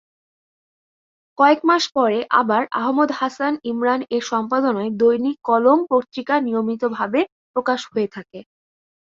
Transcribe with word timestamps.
কয়েকমাস 1.37 1.83
পরে 1.95 2.19
আবার 2.39 2.63
আহমদ 2.79 3.09
হাসান 3.19 3.53
ইমরান 3.63 4.01
এর 4.15 4.23
সম্পাদনায় 4.31 4.91
দৈনিক 5.01 5.37
কলম 5.43 5.79
পত্রিকা 5.91 6.35
নিয়মিত 6.41 6.83
ভাবে 6.97 7.21
প্রকাশ 7.53 7.79
হতে 7.87 8.05
থাকে। 8.15 8.39